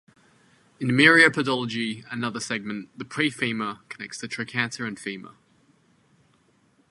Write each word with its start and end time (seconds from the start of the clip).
In 0.79 0.87
myriapodology 0.87 2.03
another 2.09 2.39
segment, 2.39 2.89
the 2.97 3.05
prefemur, 3.05 3.87
connects 3.87 4.17
the 4.19 4.27
trochanter 4.27 4.83
and 4.83 4.99
femur. 4.99 5.35